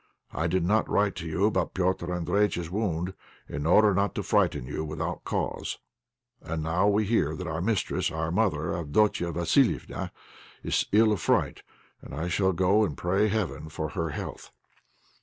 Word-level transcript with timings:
I 0.31 0.47
did 0.47 0.65
not 0.65 0.89
write 0.89 1.13
to 1.17 1.27
you 1.27 1.45
about 1.45 1.75
Petr' 1.75 2.07
Andréjïtch's 2.09 2.71
wound 2.71 3.13
in 3.47 3.67
order 3.67 3.93
not 3.93 4.15
to 4.15 4.23
frighten 4.23 4.65
you 4.65 4.83
without 4.83 5.23
cause, 5.23 5.77
and 6.41 6.63
now 6.63 6.87
we 6.87 7.05
hear 7.05 7.35
that 7.35 7.45
our 7.45 7.61
mistress, 7.61 8.09
our 8.09 8.31
mother, 8.31 8.75
Avdotia 8.75 9.31
Vassiliéva 9.31 10.09
is 10.63 10.87
ill 10.91 11.11
of 11.11 11.21
fright, 11.21 11.61
and 12.01 12.15
I 12.15 12.29
shall 12.29 12.51
go 12.51 12.83
and 12.83 12.97
pray 12.97 13.27
heaven 13.27 13.69
for 13.69 13.89
her 13.89 14.09
health. 14.09 14.49